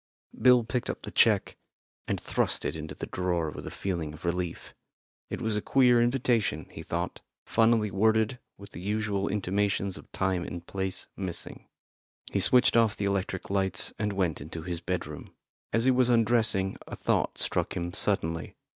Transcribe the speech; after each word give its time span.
Bill 0.41 0.63
picked 0.63 0.89
up 0.89 1.03
the 1.03 1.11
cheque, 1.11 1.57
and 2.07 2.19
thrust 2.19 2.65
it 2.65 2.75
into 2.75 2.95
the 2.95 3.05
drawer 3.05 3.51
with 3.51 3.67
a 3.67 3.69
feeling 3.69 4.13
of 4.15 4.25
relief. 4.25 4.73
It 5.29 5.41
was 5.41 5.55
a 5.55 5.61
queer 5.61 6.01
invitation, 6.01 6.67
he 6.71 6.81
thought 6.81 7.21
funnily 7.45 7.91
worded, 7.91 8.39
with 8.57 8.71
the 8.71 8.81
usual 8.81 9.27
intimations 9.27 9.99
of 9.99 10.11
time 10.11 10.43
and 10.43 10.65
place 10.65 11.05
missing. 11.15 11.67
He 12.31 12.39
switched 12.39 12.75
off 12.75 12.97
the 12.97 13.05
electric 13.05 13.51
lights 13.51 13.93
and 13.99 14.11
went 14.13 14.41
into 14.41 14.63
his 14.63 14.81
bedroom. 14.81 15.35
As 15.71 15.85
he 15.85 15.91
was 15.91 16.09
undressing 16.09 16.77
a 16.87 16.95
thought 16.95 17.37
struck 17.37 17.77
him 17.77 17.93
suddenly. 17.93 18.55